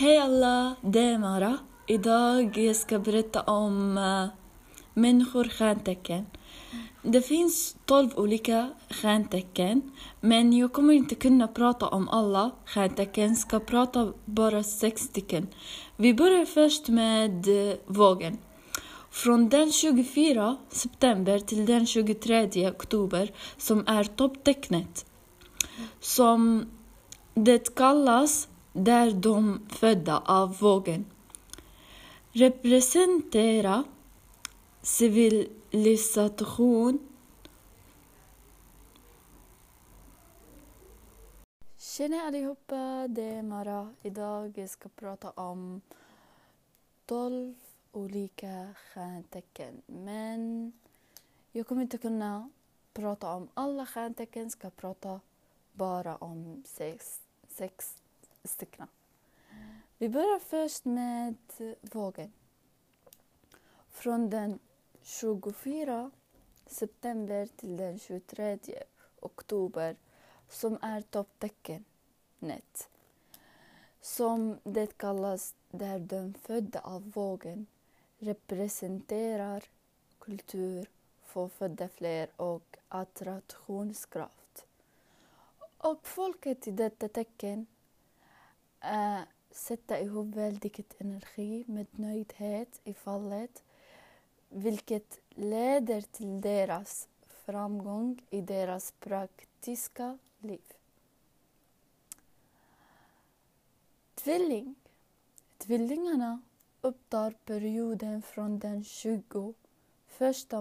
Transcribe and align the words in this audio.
Hej 0.00 0.18
alla, 0.18 0.74
det 0.80 1.00
är 1.00 1.18
Mara. 1.18 1.58
Idag 1.86 2.58
jag 2.58 2.76
ska 2.76 2.98
berätta 2.98 3.42
om 3.42 3.98
uh, 3.98 4.26
människor 4.94 5.44
stjärntecken. 5.44 6.26
Det 7.02 7.22
finns 7.22 7.76
tolv 7.84 8.10
olika 8.16 8.70
stjärntecken, 8.90 9.82
men 10.20 10.52
jag 10.52 10.72
kommer 10.72 10.92
inte 10.94 11.14
kunna 11.14 11.48
prata 11.48 11.86
om 11.86 12.08
alla 12.08 12.50
stjärntecken, 12.66 13.36
ska 13.36 13.60
prata 13.60 14.12
bara 14.24 14.62
sex 14.62 15.02
stycken. 15.02 15.48
Vi 15.96 16.14
börjar 16.14 16.44
först 16.44 16.88
med 16.88 17.48
uh, 17.48 17.74
vågen. 17.86 18.38
Från 19.10 19.48
den 19.48 19.72
24 19.72 20.56
september 20.68 21.38
till 21.38 21.66
den 21.66 21.86
23 21.86 22.70
oktober, 22.70 23.30
som 23.56 23.84
är 23.86 24.04
topptecknet, 24.04 25.06
som 26.00 26.66
det 27.34 27.74
kallas 27.74 28.48
där 28.72 29.12
de 29.12 29.66
födda 29.68 30.18
av 30.18 30.58
vågen 30.58 31.04
representera 32.32 33.84
civilisation 34.82 36.98
Tjena 41.76 42.22
allihopa, 42.22 43.08
det 43.08 43.22
är 43.22 43.42
Mara. 43.42 43.94
Idag 44.02 44.66
ska 44.68 44.84
jag 44.84 44.96
prata 44.96 45.30
om 45.30 45.80
12 47.06 47.54
olika 47.92 48.74
stjärntecken. 48.74 49.82
Men 49.86 50.72
jag 51.52 51.66
kommer 51.66 51.82
inte 51.82 51.98
kunna 51.98 52.50
prata 52.92 53.34
om 53.34 53.48
alla 53.54 53.86
stjärntecken, 53.86 54.42
jag 54.42 54.52
ska 54.52 54.70
prata 54.70 55.20
bara 55.72 56.16
om 56.16 56.62
sex, 56.66 57.20
sex 57.48 58.02
stycken. 58.44 58.86
Vi 59.98 60.08
börjar 60.08 60.38
först 60.38 60.84
med 60.84 61.34
vågen. 61.80 62.32
Från 63.90 64.30
den 64.30 64.58
24 65.02 66.10
september 66.66 67.46
till 67.56 67.76
den 67.76 67.98
23 67.98 68.58
oktober 69.20 69.96
som 70.48 70.78
är 70.82 71.00
topptecknet. 71.00 72.88
Som 74.00 74.58
det 74.64 74.98
kallas 74.98 75.54
där 75.70 75.98
de 75.98 76.34
födda 76.34 76.80
av 76.80 77.10
vågen 77.10 77.66
representerar 78.18 79.64
kultur, 80.18 80.90
få 81.24 81.48
födda 81.48 81.88
fler 81.88 82.28
och 82.36 82.78
attraktionskraft. 82.88 84.66
Och 85.78 86.06
folket 86.06 86.68
i 86.68 86.70
detta 86.70 87.08
tecken 87.08 87.66
äh, 88.80 89.20
sätta 89.50 90.00
ihop 90.00 90.26
väldigt 90.26 91.00
energi 91.00 91.64
med 91.66 91.86
nöjdhet 91.90 92.80
i 92.84 92.94
fallet 92.94 93.62
vilket 94.48 95.18
leder 95.28 96.00
till 96.00 96.40
deras 96.40 97.08
framgång 97.28 98.22
i 98.30 98.40
deras 98.40 98.92
praktiska 98.92 100.18
liv. 100.38 100.62
Tvilling. 104.14 104.74
Tvillingarna 105.58 106.40
upptar 106.80 107.30
perioden 107.44 108.22
från 108.22 108.58
den 108.58 108.84
21 108.84 109.56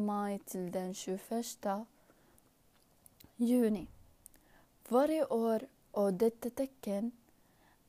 maj 0.00 0.38
till 0.38 0.70
den 0.70 0.94
21 0.94 1.46
juni. 3.36 3.86
Varje 4.88 5.26
år 5.26 5.66
och 5.90 6.14
detta 6.14 6.50
tecken 6.50 7.12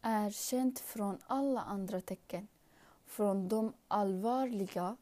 är 0.08 0.31
känt 0.31 0.80
från 0.80 1.17
alla 1.27 1.61
andra 1.61 2.02
tecken. 2.02 2.47
Från 3.05 3.47
de 3.47 3.73
allvarliga 3.88 4.97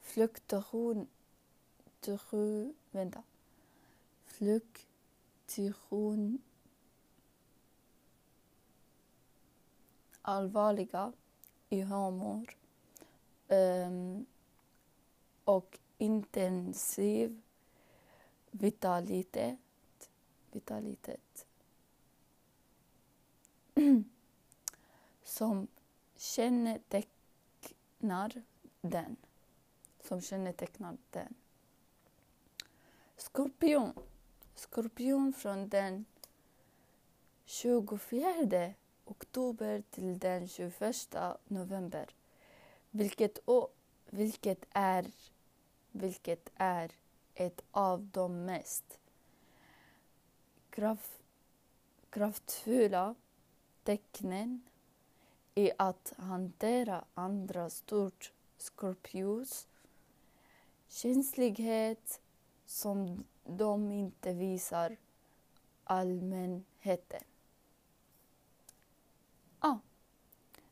fluktuation, 0.00 1.06
vänta, 2.90 3.22
fluktuation 4.24 6.38
allvarliga 10.22 11.12
i 11.68 11.80
humor 11.80 12.56
um, 13.48 14.26
och 15.44 15.78
intensiv 15.98 17.42
vitalitet. 18.50 19.58
vitalitet. 20.52 21.46
som 25.30 25.68
kännetecknar 26.16 28.42
den. 28.80 29.16
Som 30.00 30.20
kännetecknar 30.20 30.96
den. 31.10 31.34
Skorpion. 33.16 33.92
Skorpion 34.54 35.32
från 35.32 35.68
den 35.68 36.04
24 37.44 38.74
oktober 39.04 39.82
till 39.90 40.18
den 40.18 40.48
21 40.48 41.16
november. 41.44 42.14
Vilket, 42.90 43.38
och, 43.38 43.74
vilket, 44.06 44.64
är, 44.70 45.10
vilket 45.90 46.50
är 46.54 46.90
ett 47.34 47.60
av 47.70 48.06
de 48.06 48.44
mest 48.44 48.98
kraft, 50.70 51.22
kraftfulla 52.10 53.14
tecknen 53.82 54.69
i 55.54 55.70
att 55.78 56.12
hantera 56.16 57.04
andra 57.14 57.70
stort 57.70 58.32
Scorpios 58.58 59.68
känslighet 60.88 62.20
som 62.66 63.24
de 63.44 63.90
inte 63.90 64.32
visar 64.32 64.96
allmänheten. 65.84 67.22
Ah. 69.58 69.78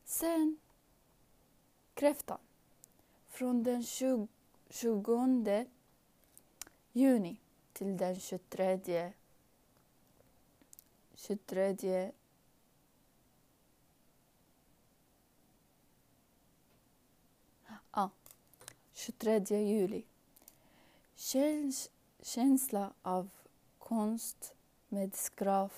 Sen 0.05 0.59
kräftan. 1.95 2.39
Från 3.29 3.63
den 3.63 3.83
20, 3.83 4.29
20 4.71 5.67
juni 6.93 7.41
till 7.73 7.97
den 7.97 8.21
23 8.21 9.13
23 11.15 12.13
23 18.99 19.63
juli. 19.63 20.05
Käns 21.15 21.91
känsla 22.23 22.93
av 23.03 23.31
konst 23.79 24.55
med 24.89 25.15
skrav, 25.15 25.73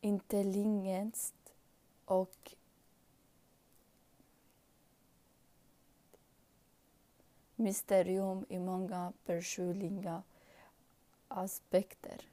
intelligens 0.00 1.34
och 2.04 2.54
mysterium 7.56 8.46
i 8.48 8.58
många 8.58 9.12
personliga 9.24 10.22
aspekter. 11.28 12.28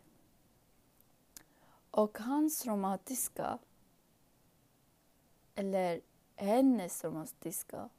Och 1.91 2.17
hans 2.17 2.65
romantiska, 2.65 3.59
eller 5.55 6.01
hennes 6.35 7.03
romantiska 7.03 7.89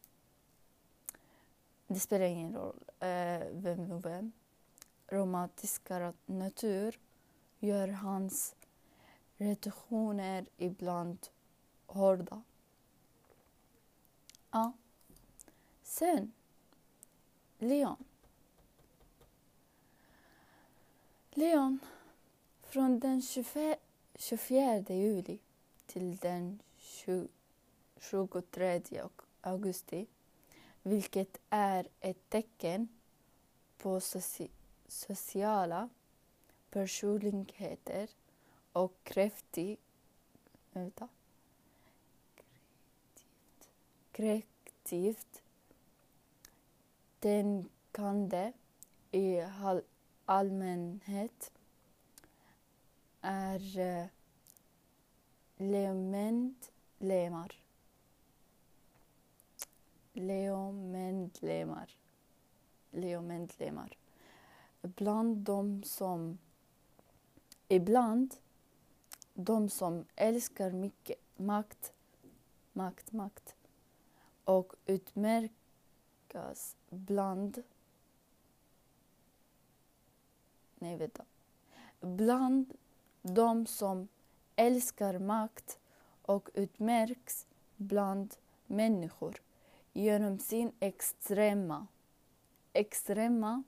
det 1.95 2.01
spelar 2.01 2.27
ingen 2.27 2.55
roll 2.55 2.85
eh, 3.01 3.43
vem 3.53 3.91
och 3.91 4.05
vem. 4.05 4.33
Romantiska 5.07 6.15
natur 6.27 6.99
gör 7.59 7.89
hans 7.89 8.55
retentioner 9.37 10.47
ibland 10.57 11.27
hårda. 11.87 12.43
Ja. 14.51 14.73
Sen, 15.83 16.33
Leon. 17.59 18.05
Leon, 21.31 21.79
från 22.63 23.01
den 23.01 23.23
24 23.23 23.77
juli 24.89 25.39
till 25.87 26.17
den 26.17 26.63
23 26.79 28.83
augusti 29.41 30.07
vilket 30.83 31.41
är 31.51 31.89
ett 32.01 32.29
tecken 32.29 32.89
på 33.79 34.01
soci 34.01 34.51
sociala 34.89 35.89
personligheter 36.71 38.11
och 38.73 38.93
kräftig, 39.03 39.79
vänta, 40.73 41.09
kreativt 44.13 45.43
tänkande 47.21 48.53
i 49.11 49.41
allmänhet 50.25 51.53
är 53.21 53.79
eh, 53.79 54.07
leement 55.57 56.71
lemar. 56.99 57.61
Leo 60.13 60.73
Mendlemar. 60.73 61.97
Leo 62.91 63.23
Mendlemar. 63.23 63.97
Bland 64.83 65.37
de 65.37 65.83
som... 65.83 66.39
Ibland 67.69 68.35
de 69.35 69.69
som 69.69 70.05
älskar 70.17 70.71
mycket 70.71 71.19
makt, 71.37 71.93
makt, 72.73 73.13
makt 73.13 73.57
och 74.45 74.75
utmärkas 74.87 76.77
bland... 76.89 77.63
Nej, 80.79 80.97
vänta. 80.97 81.25
Bland 82.01 82.75
de 83.23 83.67
som 83.67 84.09
älskar 84.57 85.19
makt 85.19 85.79
och 86.23 86.51
utmärks 86.55 87.47
bland 87.77 88.37
människor 88.67 89.41
genom 89.93 90.39
sin 90.39 90.73
extrema, 90.81 91.87
extrema 92.73 93.63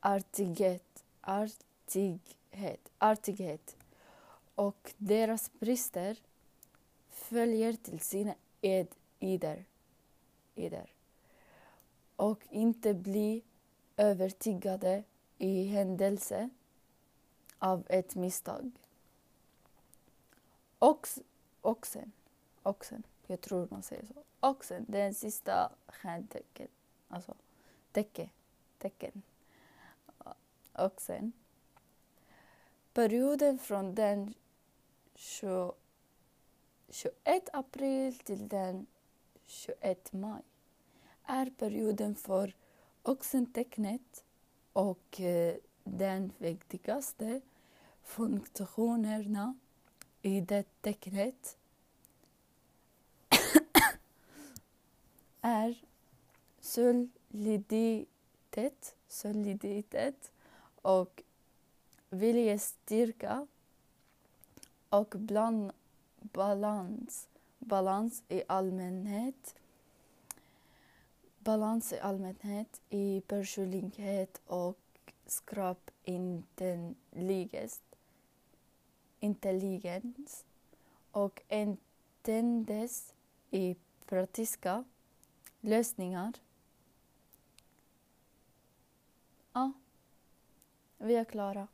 artighet, 0.00 1.04
artighet, 1.20 2.90
artighet. 2.98 3.76
Och 4.54 4.94
deras 4.96 5.52
brister 5.52 6.16
följer 7.10 7.72
till 7.72 8.00
sina 8.00 8.34
ed, 8.60 8.88
ider, 9.18 9.64
ider. 10.54 10.92
Och 12.16 12.46
inte 12.50 12.94
bli 12.94 13.42
övertygade 13.96 15.04
i 15.38 15.64
händelse 15.64 16.50
av 17.58 17.86
ett 17.88 18.14
misstag. 18.14 18.70
Ox, 20.78 21.18
oxen, 21.60 22.12
oxen, 22.62 23.02
jag 23.30 23.40
tror 23.40 23.68
man 23.70 23.82
säger 23.82 24.06
så. 24.06 24.14
Och 24.40 24.64
det 24.64 24.98
den 24.98 25.14
sista 25.14 25.72
stjärntecken, 25.86 26.68
alltså 27.08 27.34
täcke, 27.92 28.30
tecken. 28.78 29.22
sen, 31.00 31.32
Perioden 32.92 33.58
från 33.58 33.94
den 33.94 34.34
21 36.88 37.48
april 37.52 38.18
till 38.18 38.48
den 38.48 38.86
21 39.46 40.12
maj 40.12 40.42
är 41.22 41.50
perioden 41.50 42.14
för 42.14 42.54
oxentecknet 43.02 44.24
och 44.72 45.20
eh, 45.20 45.54
den 45.84 46.32
viktigaste 46.38 47.40
funktionerna 48.02 49.58
i 50.22 50.40
det 50.40 50.64
tecknet 50.80 51.57
är 55.48 55.74
soliditet, 56.60 58.06
soliditet 59.08 60.32
och 60.82 61.22
viljestyrka 62.10 63.46
och 64.88 65.14
bland 65.18 65.72
balans, 66.20 67.28
balans 67.58 68.22
i 68.28 68.42
allmänhet 68.48 69.54
balans 71.48 71.92
i 71.92 71.98
allmänhet 71.98 72.80
i 72.90 73.20
personlighet 73.20 74.40
och 74.46 74.78
skrap 75.26 75.90
intelligens 79.20 80.44
och 81.10 81.42
entendes 81.48 83.14
i 83.50 83.76
praktiska 84.06 84.84
lösningar. 85.68 86.32
Ja, 89.52 89.72
vi 90.98 91.14
är 91.14 91.24
klara. 91.24 91.68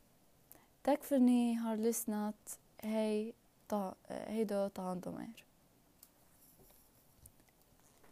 Tack 0.81 1.03
för 1.03 1.15
att 1.15 1.21
ni 1.21 1.53
har 1.53 1.77
lyssnat. 1.77 2.59
Hej, 2.77 3.33
ta, 3.67 3.95
eh, 4.07 4.27
hej 4.27 4.45
då, 4.45 4.69
ta 4.69 4.81
hand 4.81 5.07
om 5.07 5.21
er. 5.21 5.43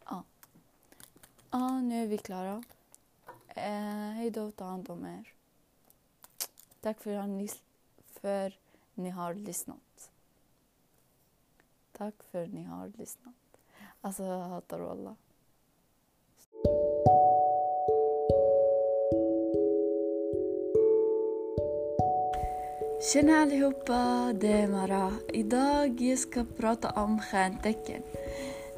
Ja, 0.06 0.24
ja 1.52 1.82
nu 1.82 2.04
är 2.04 2.08
vi 2.08 2.18
klara. 2.18 2.64
Eh, 3.48 4.12
hej 4.18 4.32
då, 4.32 4.52
ta 4.52 4.66
hand 4.66 4.90
om 4.90 5.06
er. 5.06 5.34
Tack 6.82 7.00
för 7.00 7.16
att 7.16 7.30
ni, 7.30 7.50
för 8.08 8.58
ni 8.94 9.10
har 9.10 9.34
lyssnat. 9.34 10.12
Tack 11.92 12.24
för 12.24 12.44
att 12.44 12.54
ni 12.54 12.64
har 12.64 12.88
lyssnat. 12.88 13.34
Alltså, 14.02 14.24
jag 14.24 14.40
hatar 14.40 14.92
alla. 14.92 15.16
Tjena 23.12 23.42
allihopa, 23.42 24.34
det 24.42 24.52
är 24.52 24.68
Mara. 24.68 25.14
Idag 25.34 26.02
jag 26.02 26.20
ska 26.20 26.46
prata 26.58 26.90
om 26.90 27.20
stjärntecken. 27.20 28.02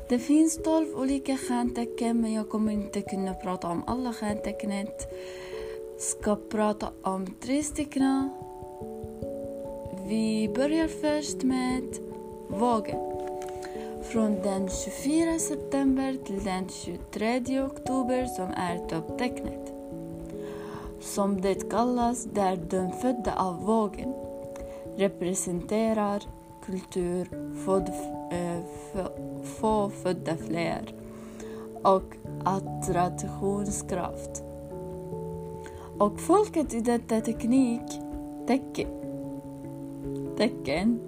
Det 0.10 0.19
finns 0.19 0.63
tolv 0.63 0.88
olika 0.95 1.38
stjärntecken 1.38 2.22
men 2.22 2.33
jag 2.33 2.50
kommer 2.50 2.72
inte 2.72 3.01
kunna 3.01 3.33
prata 3.33 3.68
om 3.68 3.83
alla 3.88 4.13
stjärntecken. 4.13 4.88
Ska 6.00 6.36
prata 6.36 6.88
om 7.01 7.25
tre 7.42 7.63
stycken. 7.63 8.30
Vi 10.07 10.51
börjar 10.56 10.88
först 10.88 11.44
med 11.44 11.83
vågen. 12.48 13.00
Från 14.04 14.42
den 14.42 14.69
24 14.69 15.39
september 15.39 16.18
till 16.25 16.44
den 16.44 16.69
23 16.69 17.62
oktober 17.62 18.25
som 18.25 18.48
är 18.48 18.89
topptecknet 18.89 19.75
som 21.06 21.42
det 21.42 21.69
kallas 21.69 22.24
där 22.24 22.60
de 22.69 22.92
födda 22.92 23.36
av 23.36 23.66
vågen 23.66 24.13
representerar 24.96 26.24
kultur, 26.66 27.30
eh, 28.31 28.60
få 29.44 29.90
födda 29.90 30.38
fler 30.38 30.94
och 31.84 32.16
attraktionskraft. 32.44 34.44
Och 35.98 36.19
folket 36.19 36.74
i 36.74 36.80
detta 36.80 37.22
teknik, 37.22 37.81
tecken, 38.48 38.88
tecken 40.38 41.00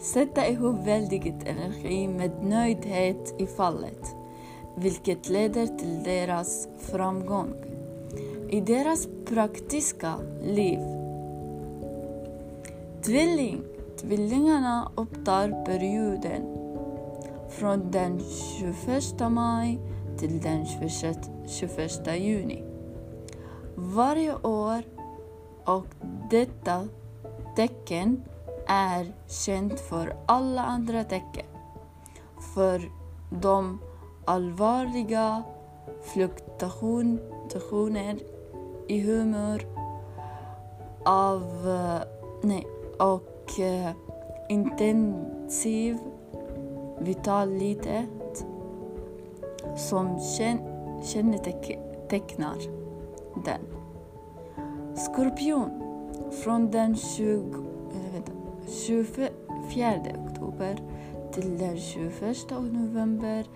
sätta 0.00 0.48
ihop 0.48 0.86
väldigt 0.86 1.46
energi 1.46 2.08
med 2.08 2.44
nöjdhet 2.44 3.34
i 3.38 3.46
fallet, 3.46 4.16
vilket 4.76 5.28
leder 5.28 5.66
till 5.66 6.02
deras 6.04 6.68
framgång 6.78 7.54
i 8.50 8.60
deras 8.60 9.08
praktiska 9.24 10.14
liv. 10.42 10.78
Tvilling. 13.02 13.62
Tvillingarna 14.00 14.90
upptar 14.94 15.64
perioden 15.64 16.42
från 17.50 17.90
den 17.90 18.20
21 18.58 19.30
maj 19.30 19.78
till 20.18 20.40
den 20.40 20.66
21 21.46 22.16
juni 22.16 22.62
varje 23.76 24.34
år 24.34 24.82
och 25.64 25.86
detta 26.30 26.88
tecken 27.56 28.22
är 28.66 29.12
känt 29.28 29.80
för 29.80 30.16
alla 30.26 30.62
andra 30.62 31.04
tecken. 31.04 31.46
För 32.54 32.90
de 33.30 33.78
allvarliga 34.24 35.42
fluktuationer 36.02 38.18
i 38.88 39.00
humör 39.00 39.66
av, 41.04 41.42
eh, 41.68 42.02
nej, 42.42 42.66
och 42.98 43.60
eh, 43.60 43.90
intensiv 44.48 45.98
vitalitet 46.98 48.46
som 49.76 50.20
kännetecknar 51.02 52.56
den. 53.44 53.60
Skorpion 54.96 55.70
från 56.44 56.70
den 56.70 56.96
20, 56.96 57.64
vänta, 58.12 58.32
24 58.86 59.30
oktober 60.28 60.78
till 61.32 61.58
den 61.58 61.76
21 61.76 62.50
november 62.50 63.46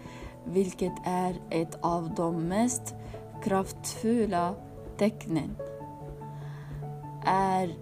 vilket 0.44 0.92
är 1.04 1.34
ett 1.50 1.78
av 1.80 2.14
de 2.14 2.48
mest 2.48 2.94
kraftfulla 3.42 4.54
tecknen 5.00 5.56
är 7.24 7.74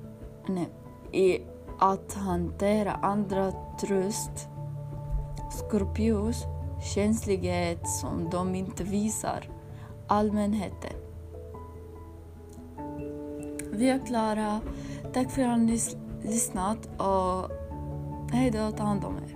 i 1.12 1.40
att 1.78 2.14
hantera 2.14 2.92
andra 2.92 3.52
tröst. 3.80 4.48
Skorpios 5.50 6.44
känslighet 6.94 7.88
som 7.88 8.30
de 8.30 8.54
inte 8.54 8.84
visar 8.84 9.50
allmänheten. 10.06 10.92
Vi 13.72 13.90
är 13.90 14.06
klara. 14.06 14.60
Tack 15.12 15.30
för 15.30 15.42
att 15.42 15.58
ni 15.58 15.72
har 15.72 16.26
lyssnat 16.26 16.88
och 17.00 17.50
hej 18.32 18.50
då, 18.50 18.70
ta 18.70 18.82
hand 18.82 19.04
om 19.04 19.16
er. 19.16 19.27